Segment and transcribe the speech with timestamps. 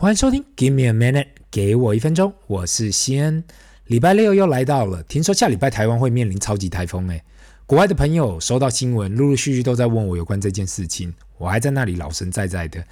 [0.00, 3.44] 欢迎收听，Give me a minute，给我一分钟，我是西恩。
[3.84, 7.22] 礼拜六又来到了，听说下礼拜台湾会面临超级台风，诶，
[7.66, 12.82] 国外的朋友收到新闻，陆陆续续都在问我有关这件事情，我还在那里老神在在的。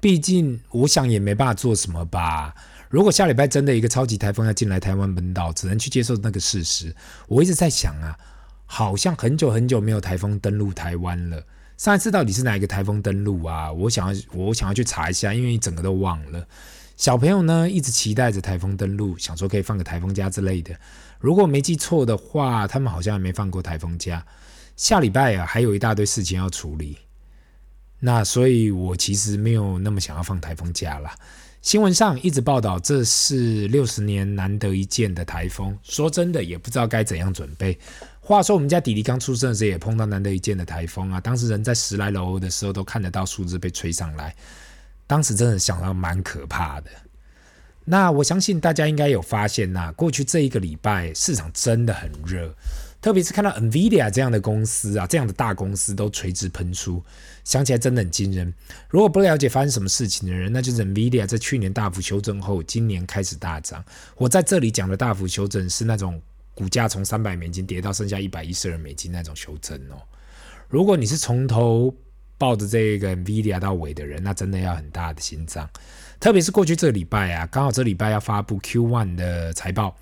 [0.00, 2.52] 毕竟我想也没办法做什么吧。
[2.90, 6.92] 如果下礼拜真的一个超级台风要进来台湾本岛，只能去接受那个事实。
[7.28, 8.18] 我一直在想啊，
[8.66, 11.40] 好像很久很久没有台风登陆台湾了。
[11.78, 13.72] 上一次到底是哪一个台风登陆啊？
[13.72, 16.46] 我想要，我想要去查一下，因为整个都忘了。
[16.96, 20.76] 小朋友呢，一直期待着台风登陆，想说可以放个台风假之类的。
[21.20, 24.26] 如果没记错的话，他们好像还没放过台风假。
[24.76, 26.98] 下礼拜啊，还有一大堆事情要处理。
[28.00, 31.14] 那所以，我其实没有那么想要放台风假啦。
[31.62, 35.76] 新闻上一直报道，这是六十年难得一见的台风。
[35.82, 37.78] 说真的，也不知道该怎样准备。
[38.28, 41.18] 话说，我们家弟弟刚出生的时候也碰到难得一见的台风啊！
[41.18, 44.36] 当时人在十来楼的时候都看得到树枝被吹上来，
[45.06, 46.90] 当时真的想到蛮可怕的。
[47.86, 52.54] 那我相信大家应该有发现呐，过去这一个礼拜市场真的很热，
[53.00, 57.02] 特别是看到 NVIDIA 这样的公司啊，这样的大公司都垂直喷出，
[57.44, 58.52] 想起来真的很惊人。
[58.90, 63.82] 如果不了解发生什么事情的人，那就是 NVIDIA 在去年大幅修正后，今年开始大涨。
[64.18, 66.20] 我在这里讲的大幅修正是那种。
[66.58, 70.02] 股价从三百美金跌到剩下一百一十二美金那种修正哦，
[70.68, 71.94] 如果你是从头
[72.36, 75.70] 抱着这个 NVIDIA 到尾的人，那真的要很大的心脏。
[76.18, 79.96] 特别是过去这礼拜啊，刚好这礼拜要发布 Q1 的财报，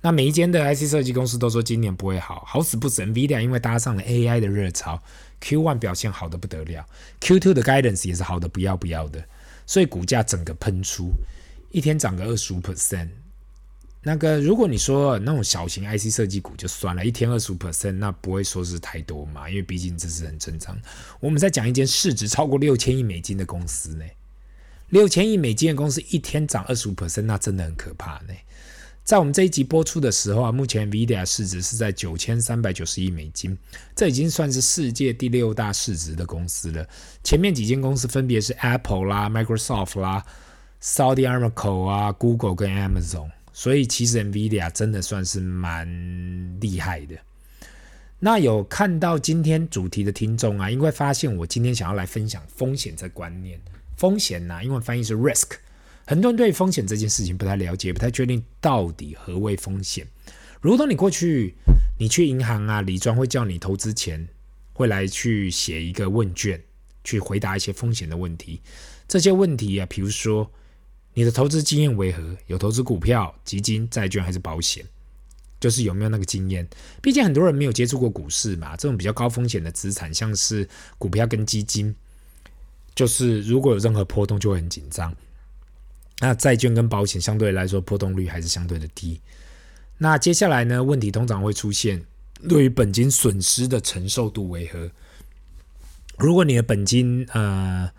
[0.00, 5.02] 那每一间的 IC 设计公司都说今年不会好，好死不死 NVIDIA 因为搭上了 AI 的热潮
[5.42, 6.86] ，Q1 表现好得不得了
[7.20, 9.24] ，Q2 的 guidance 也是好得不要不要的，
[9.66, 11.10] 所以股价整个喷出，
[11.72, 13.08] 一天涨个二十五 percent。
[14.08, 19.50] 那个，如果你说那种小型 IC 设计股就算了，一天二十五 percent，那不会说是太多嘛？
[19.50, 20.80] 因为毕竟这是很正常。
[21.18, 24.04] 我们在讲一间市值超过六千亿美金的公司呢，
[24.90, 28.34] 六千亿美金的公司一天涨二十五 percent，那真的很可怕呢。
[29.02, 33.58] 在我们这一集播出的时候啊，目前 Vidia 市值是在九千三百九十亿美金，
[33.96, 36.88] 这已经算是世界第六大市值的公司了。
[37.24, 40.24] 前面几间公司分别是 Apple 啦、Microsoft 啦、
[40.80, 43.30] Saudi Aramco 啊、Google 跟 Amazon。
[43.56, 45.88] 所以其实 NVIDIA 真的算是蛮
[46.60, 47.16] 厉害的。
[48.18, 53.58] 那有看到今天主题的听众啊，因为发现我今天想要来分享风险这观念。
[53.96, 55.52] 风险呢、啊，英文翻译是 risk。
[56.06, 60.06] 很多人对风险这件事情不太了解，不太确定到底何谓风险。
[60.60, 61.54] 如同你过去
[61.98, 64.28] 你去银行啊，理专会叫你投资前
[64.74, 66.60] 会来去写一个问卷，
[67.02, 68.60] 去回答一些风险的问题。
[69.08, 70.52] 这些问题啊，比如说。
[71.16, 72.22] 你的投资经验为何？
[72.46, 74.84] 有投资股票、基金、债券还是保险？
[75.58, 76.68] 就是有没有那个经验？
[77.00, 80.68] 毕竟很多人没有接触过股市嘛，这种比较高风险的资产，像是
[80.98, 81.96] 股票跟基金，
[82.94, 85.10] 就是如果有任何波动就会很紧张。
[86.18, 89.18] 那债券跟保险相对来说波动率还是相对的低。
[89.96, 90.84] 那接下来呢？
[90.84, 92.04] 问题通常会出现，
[92.46, 94.90] 对于本金损失的承受度为何？
[96.18, 97.90] 如果你的本金呃。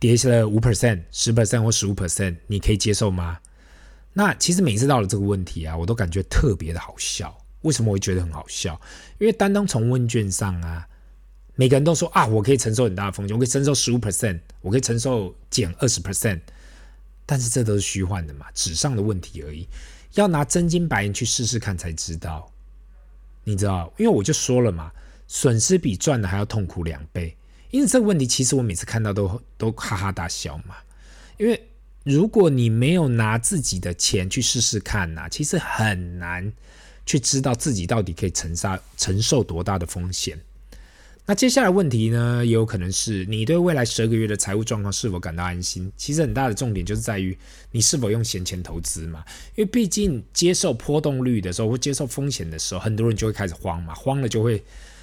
[0.00, 3.38] 跌下了五 percent、十 percent 或十五 percent，你可以接受吗？
[4.14, 7.36] 那其实每次到了这个问题啊，我都感觉特别的好笑。
[7.60, 8.80] 为什么我会觉得很好笑？
[9.18, 10.88] 因为单单从问卷上啊，
[11.54, 16.40] 每个人都说啊，我可以承受很大的风险，我可以承受十五 percent，我可以承受减二十 percent。
[17.26, 19.68] 但是这都是虚幻的嘛，纸上的问题而已。
[20.14, 22.50] 要拿真金白银去试试看才知道。
[23.44, 24.90] 你知道，因为我就说了嘛，
[25.28, 27.36] 损失比赚的还要痛苦两倍。
[27.70, 30.74] 因此这个问题，其实我每次看到都都哈哈大笑嘛。
[31.38, 31.68] 因为
[32.02, 36.52] 如果你没有拿自己的钱去试试看呐，其实很难
[37.06, 40.38] 去知道自己到底可以承受承受多大的风险。
[41.26, 45.92] 那接下来问题呢，也有可能是你对未来十二个月的财务状况是否感到安心？
[45.96, 47.36] 其实很大的重点就是在于
[47.70, 49.24] 你是否用闲钱投资嘛。
[49.54, 54.60] 因为毕竟接受波动率的时候或接受风险的时候，很多人就会开始慌嘛，慌了就会。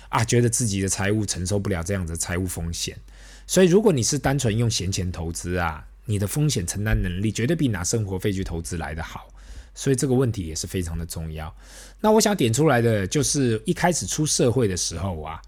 [0.10, 2.98] 啊，觉得自己的财务承受不了这样的财务风险，
[3.46, 9.28] 所以如果你是单纯用闲钱投资啊，你的风险承担能力绝对比拿生活费去投资来得好，
[9.76, 11.54] 所以这个问题也是非常的重要。
[12.00, 15.42] 那我想点出来的就是一开始出社会的时候啊，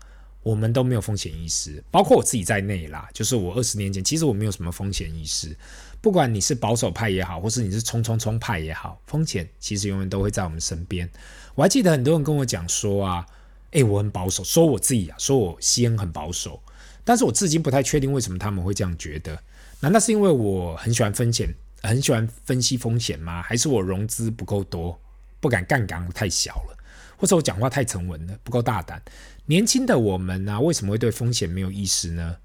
[0.43, 3.07] 我们都没有风险意识，包括我自己在内啦。
[3.13, 5.55] 就是我二十年前，其实我没有什么风险意识，
[6.01, 11.09] 不管你是保守派也好，或是你是冲冲冲派也好，风险其实永远都会在我们身边。
[11.55, 13.25] 我还记得很多人跟我讲说啊。
[13.71, 16.61] 哎，我很保守，说我自己啊，说我西恩很保守，
[17.03, 19.41] 但是我至今不太确定为什么他们会这样觉得。
[19.79, 23.41] 难道是因为我很喜欢分钱，很喜欢分析风险吗？
[23.41, 24.99] 还是我融资不够多，
[25.39, 26.77] 不敢杠杆太小了，
[27.17, 29.01] 或者我讲话太沉稳了，不够大胆？
[29.45, 32.37] 年轻的我们呢、啊，为什么会对风险没有意识呢？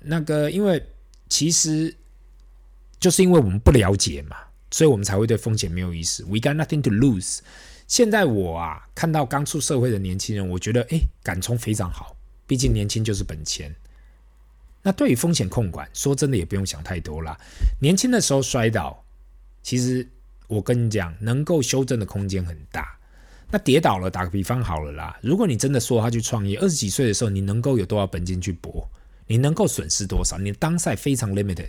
[0.00, 0.84] 那个，因为
[1.28, 1.96] 其实。
[3.00, 4.36] 就是因为我们不了解嘛，
[4.70, 6.24] 所以我们才会对风险没有意识。
[6.24, 7.40] We got nothing to lose。
[7.86, 12.16] 现在我啊，看到刚出社会的年轻人，我觉得诶，敢冲非常好，
[12.46, 13.74] 毕竟年轻就是本钱。
[14.82, 17.38] 那对于风险控管，说真的也不用想太多啦。
[17.80, 19.02] 年轻的时候摔倒，
[19.62, 20.06] 其实
[20.46, 22.98] 我跟你讲，能够修正的空间很大。
[23.50, 25.16] 那跌倒了，打个比方好了啦。
[25.22, 28.88] 如果你真的说他去创业，二十几岁的时候，你能够有多少本金去搏？
[29.26, 30.36] 你能够损失多少？
[30.36, 31.68] 你的 downside 非常 limited。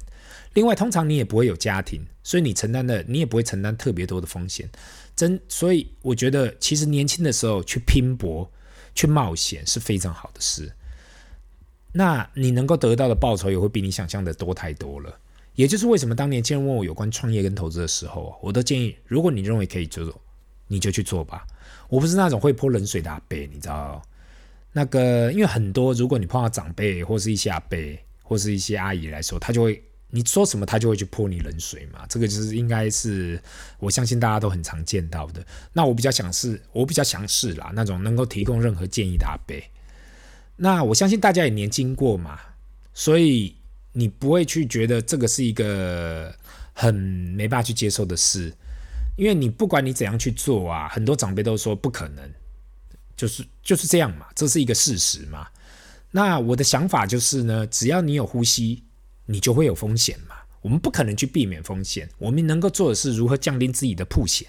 [0.55, 4.69] 另外，通常你也不会有家庭，所以你承担的你也不会承担特别多的风险。
[5.15, 8.49] 真，所以我觉得其实年轻的时候去拼搏、
[8.93, 10.71] 去冒险是非常好的事。
[11.91, 15.17] 那你能够得到的报酬也会比你想象的多太多了。
[15.55, 20.13] 也就是为什么当年轻人问我有关创业跟投资的时候，我都建议，如果你认为可以做，
[20.67, 21.47] 你就去做吧。
[21.87, 24.01] 我不是那种会泼冷水的阿伯，你知道？
[24.73, 27.77] 那个，因为很多，如果你碰到长辈或是一些阿伯
[28.21, 29.81] 或是一些阿姨来说，他就会
[30.15, 32.05] 你说什么，他就会去泼你冷水嘛。
[32.07, 33.37] 这个就是应该是
[33.79, 35.45] 我相信大家都很常见到的。
[35.73, 39.55] 那我比较想是，我比较强势啦，那种能够提供任何建议的阿伯。
[40.55, 42.39] 那我相信大家也年经过嘛，
[42.93, 43.53] 所以
[43.91, 46.33] 你不会去觉得这个是一个
[46.71, 48.53] 很没办法去接受的事。
[49.17, 52.33] 因为你不管你怎样去做啊，很多长辈都说不可能，
[53.17, 55.47] 就是就是这样嘛，这是一个事实嘛。
[56.11, 58.83] 那我的想法就是呢，只要你有呼吸，
[59.25, 60.35] 你就会有风险嘛。
[60.61, 64.47] 我们不可能去避免风险，我们能够做的是如何降低自己的曝险。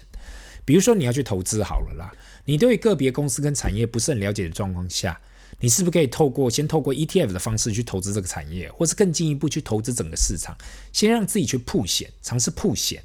[0.65, 2.11] 比如说你要去投资好了啦，
[2.45, 5.21] 你对个别公司跟产业不是很了解的状况下，
[5.59, 10.57] 你是不是可以透过先透过 ETF 的方式去投资这个产业，或是更进一步去投资整个市场，
[10.91, 13.01] 先让自己去曝险，尝试曝险。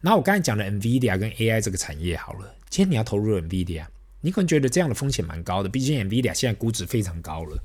[0.00, 3.84] 那我刚才讲的 NVIDIA 跟 AI 这个产业好了，今天你要投入 NVIDIA，
[4.22, 7.62] 你可能觉得这样的风险蛮高的，毕竟 NVIDIA 现在估值非常高了，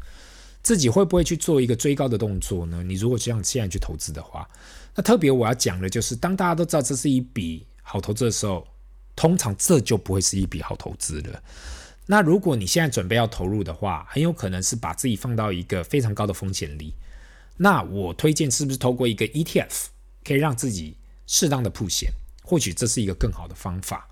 [0.68, 2.84] 自己会不会去做一个追高的动作呢？
[2.84, 4.46] 你如果这样现在去投资的话，
[4.94, 8.68] 那特别我要讲的就是，当大家都知道这是一笔好投资的时候，
[9.16, 11.42] 通常这就不会是一笔好投资了。
[12.06, 16.94] 那如果你现在准备要投入的话，很有可能是把自己放到一个非常高的风险里。
[17.56, 19.86] 那我推荐是不是透过一个 ETF
[20.25, 20.98] 可以让自己
[21.28, 22.12] 适当的曝险？
[22.44, 24.10] 或许这是一个更好的方法。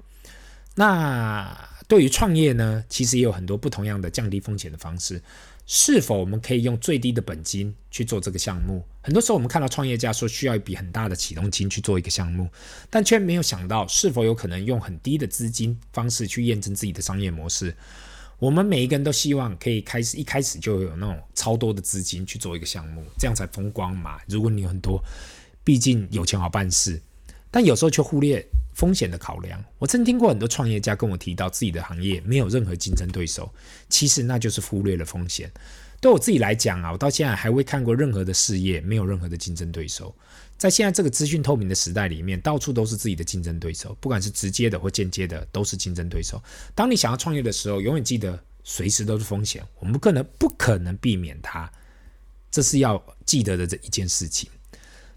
[0.76, 5.22] 那对于创业呢，其实也有很多不同样的降低风险的方式。
[5.68, 8.84] 是否我们可以用最低的本金去做这个项目？
[9.02, 12.48] 很多时候我们看到创业家说需要一笔很大的启动金去做一个项目，
[12.90, 17.76] 但却没有想到是否有可能用很低的资金方式去验证自己的商业模式。
[18.38, 24.20] 我们每一个人都希望可以开始一开始就有那种超多的资金去做一个项目，这样才风光嘛。
[24.28, 25.02] 如果你有很多，
[25.64, 27.02] 毕竟有钱好办事。
[27.50, 28.46] 但有时候却忽略
[28.76, 29.64] 风险的考量。
[29.80, 33.52] 我曾听过很多创业家跟我提到自己的行业没有任何竞争对手，
[33.90, 35.52] 其实那就是忽略了风险。
[36.00, 40.14] 对我自己来讲啊，我到现在还未看过任何的事业没有任何的竞争对手。
[40.58, 46.42] 在现在这个资讯透明的时代里面，到处都是自己的竞争对手，不管是直接的或间接的，都是竞争对手。
[46.76, 51.70] 当你想要创业的时候，永远记得随时都是风险，我们不可能不可能避免它，
[52.52, 54.50] 这是要记得的这一件事情。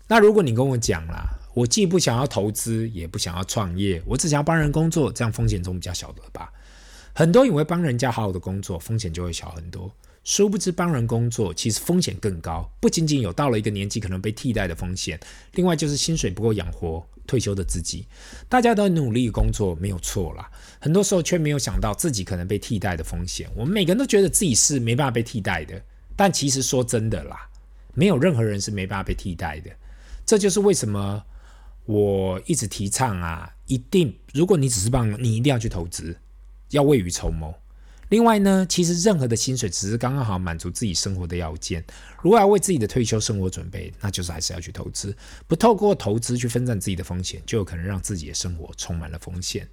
[0.06, 1.28] 那如果你跟我讲啦，
[1.58, 6.52] 我既不想要投资，也不想要创业，我只想要帮人工作，这样风险总比较小的吧？
[7.12, 12.70] 很多以为帮人家好好的工作，风险就会小很多，殊不知帮人工作其实风险更高。
[12.78, 15.19] 不仅仅有到了一个年纪可能被替代的风险，
[15.55, 18.06] 另外就是薪水不够养活退休的自己。
[18.48, 20.48] 大家都努力工作没有错啦，
[20.81, 23.50] 很多时候却没有想到自己可能被替代的风险。
[23.56, 25.82] 我们每个人都觉得自己是没办法被替代的，
[26.15, 27.48] 但其实说真的啦，
[27.94, 29.72] 没有任何人是没办法被替代的。
[30.24, 31.20] 这就是为什么。
[31.88, 36.14] 我一直提倡啊，一定，如果你只是帮你，一定要去投资，
[36.68, 37.54] 要未雨绸缪。
[38.10, 41.82] 另外呢，其实任何的薪水只是刚刚好满足自己生活的要件。
[42.20, 45.16] 如果要为自己的退休生活准备，那就是还是要去投资。
[45.46, 49.66] 不透过投资去分散自己的风险，就有可能让自己的生活充满了风险。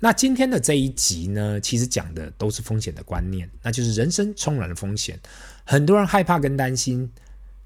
[0.00, 5.20] 那今天的这一集呢，其实讲的都是风险的观念，那就是人生充满了风险。
[5.64, 7.08] 很多人害怕跟担心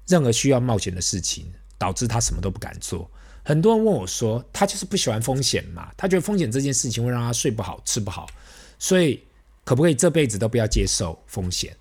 [0.05, 1.47] 任何需要冒险的事情，
[1.79, 3.09] 导致他什么都不敢做。
[3.49, 5.91] 很多人问我说：“他就是不喜欢风险嘛？
[5.97, 8.29] 他觉得风险这件事情会让他睡不好、吃不好，
[8.77, 9.23] 所以
[9.63, 11.75] 可不可以这辈子都不要接受风险？”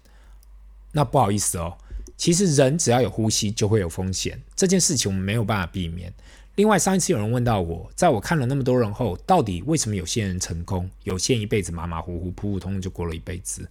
[0.93, 1.77] 那不好意思哦，
[2.17, 6.11] 其实人只要有呼吸就会有风险，这件事情我们没有办法避免。
[6.55, 13.69] 另外，上一次有人问到我，在我看了那么多人后，到底为什么有些人成功，有些人一辈子马马虎虎、普普通通就过了一辈子？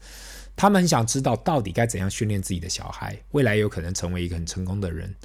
[0.56, 5.16] 他们很想知道到底该怎样训练自己的小孩，未来有可能成为一个很成功的人。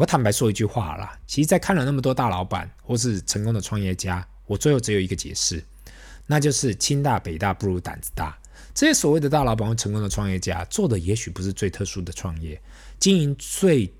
[0.00, 5.62] 我坦白说一句话啦，其实，在看了那么多大老板或是成功的创业家，我最后只有一个解释，
[6.26, 8.34] 那就是清大北大不如胆子大。
[8.72, 12.58] 这些所谓的大老板或成功的创业家，做的也许不是最特殊的创业，
[12.98, 13.92] 经营最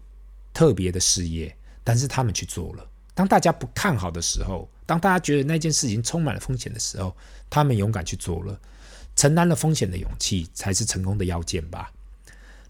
[0.54, 1.54] 特别的事业，
[1.84, 2.86] 但是他们去做了。
[3.12, 7.14] 当大家不看好的时候，当大家觉得那件事情充满了风险的时候，
[7.50, 8.58] 他们勇敢去做了，
[9.14, 11.92] 承担了风险的勇气才是成功的要件吧。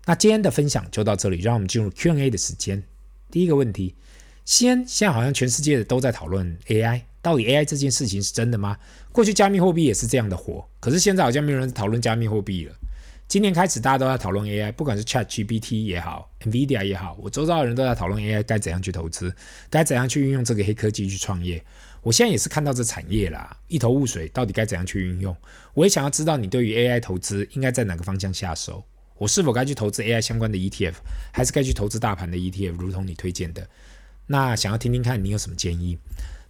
[0.06, 2.82] 那今天的分享就到这里，让我们进入 Q&A 的时间。
[3.30, 3.94] 第一个问题：
[4.44, 8.76] 先，现在好像全世界的都在讨论 AI，到底 AI 这件事情是真的吗？
[9.12, 12.74] 过去加密货币也是这样的火，可是现在好像没有人讨论加密货币了。
[13.28, 19.32] 今年开始，大家都在讨论 AI，不管是 ChatGPT 也好，NVIDIA 也好，我周遭的人都在讨论 AI 该怎样去投资，
[19.70, 21.62] 该怎样去运用这个黑科技去创业。
[22.02, 25.36] 我现在也是看到这产业啦，一头雾水，到底该怎样去运用？
[25.74, 28.82] 我也想要知道你对于 AI 投资应该在哪个方向下手。
[29.20, 30.94] 我是否该去投资 AI 相关的 ETF，
[31.30, 32.72] 还是该去投资大盘的 ETF？
[32.78, 33.68] 如同你推荐的，
[34.26, 35.98] 那想要听听看你有什么建议。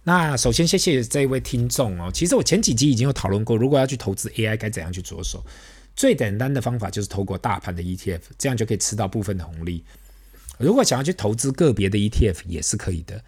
[0.03, 2.09] 那首先谢谢这一位听众哦。
[2.13, 5.45] 其实我前几集已经有讨论过，如果要去投资 AI 该怎样去着手。
[5.97, 9.83] 最简单的方法就是透过大盘的 ETF，这样就可以吃到部分的红利。
[10.57, 13.21] 如果想要去投资个别的 ETF 也是可以的。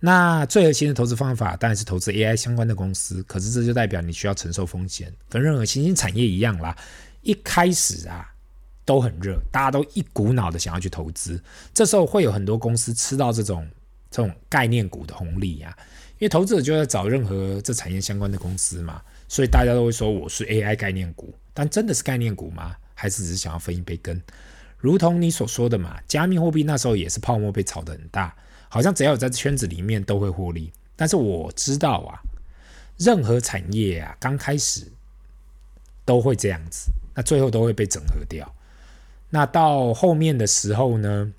[0.00, 6.74] 那最核心的投资方法当然是投资 AI 相关的公司，可是这就代表你需要承受风险，跟任何新兴产业一样啦。
[7.20, 8.32] 一开始啊
[8.86, 11.38] 都很热，大家都一股脑的想要去投资，
[11.74, 13.68] 这时候会有很多公司吃到这种
[14.10, 15.76] 这种概念股的红利、啊，
[16.18, 21.34] 因为投资者就在找任何这产业相关的公司嘛，所以大家都会说我是 AI 概念股。
[21.52, 22.76] 但真的是概念股吗？
[22.94, 24.22] 还是只是想要分一杯羹？
[24.78, 28.36] 如同你所说的嘛，加密货币那时候也是泡沫被炒得很大，
[28.68, 30.70] 好像只要有在圈子里面都会获利。
[30.94, 32.20] 但是我知道啊，
[32.98, 34.86] 任何产业啊，刚开始
[36.04, 38.54] 都会这样子，那最后都会被整合掉。
[39.36, 41.30] 那到后面的时候呢，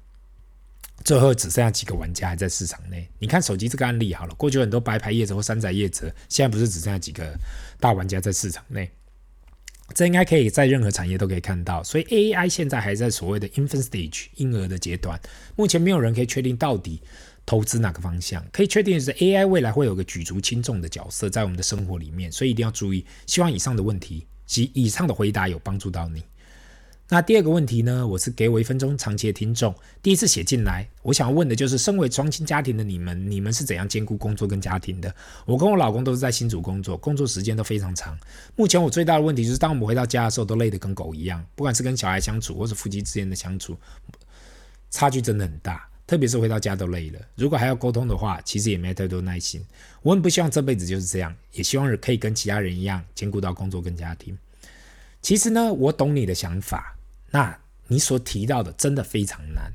[1.03, 3.09] 最后只剩下几个玩家还在市场内。
[3.17, 7.35] 你看手机这个案例好了，过去很多白牌业者或山寨业者，现在不是只剩下几个
[7.79, 8.87] 大玩家在市场内。
[9.95, 15.19] 这应该可以在任何产业都可以看到，所以 AI 现在还在所谓的 infant stage 婴儿的阶段，
[15.55, 17.01] 目前没有人可以确定到底
[17.47, 18.45] 投资哪个方向。
[18.51, 23.03] 可以确定的是 AI 未来会有个举足轻重的角色在我们的生活里面，所以一定要注意。
[23.25, 26.21] 希望以上的问题及以上的回答有帮助到你。
[27.09, 28.05] 那第二个问题呢？
[28.05, 35.15] 我是给我一分钟长期的听众，第一次写进来，我想要问的就是，身为双亲家庭的你们，你们是怎样兼顾工作跟家庭的？
[35.45, 38.17] 我跟我老公都是在新竹工作，工作时间都非常长。
[38.57, 43.77] 目前我最大的问题就是，当我们回到家的时候，都累得跟狗一样，不管是跟小孩相处，或是夫妻之间的相处，
[44.89, 45.87] 差距真的很大。
[46.05, 49.63] 特别是回到家都累了，如果还要沟通的话，其实也没太多耐心。
[50.01, 54.37] 我很不希望这辈子就是这样，也希望可以跟其他人一样，兼顾到工作跟家庭。
[55.21, 56.96] 其实呢，我懂你的想法。
[57.37, 59.71] 那你所提到的真的非常难，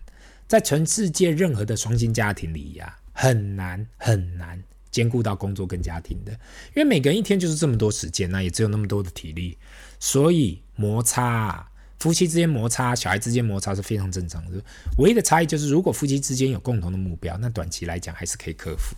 [0.49, 6.33] 在全世界任何的双薪家庭里呀、很难很难兼顾到工作跟家庭的，
[6.75, 9.57] 因为每个人一天就是这么多时间，那也只有那么多的体力，
[10.01, 11.65] 所以摩擦，
[12.01, 14.61] 夫妻之间摩擦，小孩之间摩擦是非常正常的。
[14.99, 18.97] 唯一的差异就是，如果夫妻之间有共同的目标，那短期来讲还是可以克服。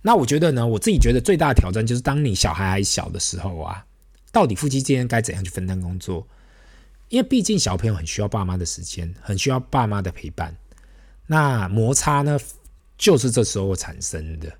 [0.00, 3.84] 那我觉得呢，我自己觉得最大的挑战就是，当你小孩还小的时候啊，
[4.32, 6.26] 到底夫妻之间该怎样去分担工作？
[7.14, 10.52] 因为毕竟小朋友很需要爸妈的时间，很需要爸妈的陪伴。
[11.28, 12.36] 那摩擦呢，
[12.98, 14.52] 就是这时候产生的。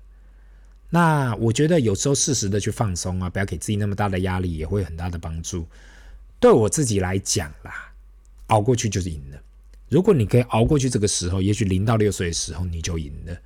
[0.89, 5.67] 那我觉得有时候适时的去放松啊，不要给自己那么大的压力，也会有很大的帮助。
[6.39, 7.91] 对我自己来讲啦，
[8.47, 9.37] 熬过去就是赢了。
[9.89, 13.37] 如果你可以熬过去这个时候，也许零到六岁的时候你就赢了。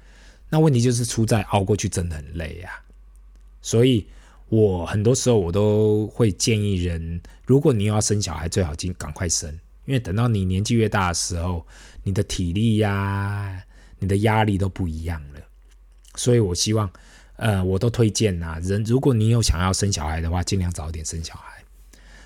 [0.50, 2.72] 那问题就是出在熬过去真的很累啊，
[3.60, 4.06] 所以。
[4.50, 9.50] 我很多时候我都会建议人，如果你要生小孩，最好尽赶快生，
[9.86, 11.66] 因为等到你年纪越大的时候，
[12.04, 13.64] 你的体力呀、
[14.00, 15.42] 你的压力都不一样了。
[16.16, 16.92] 所以我希望，
[17.36, 21.64] 呃，我都推荐呐，人如果你有想要生小孩的话，尽量早点生小孩。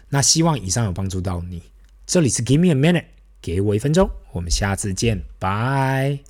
[0.09, 1.61] 那希望以上有帮助到你。
[2.05, 3.05] 这里是 Give me a minute，
[3.41, 6.23] 给我一分钟，我们下次见，拜。